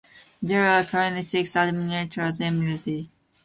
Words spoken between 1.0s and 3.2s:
six administrators emeriti.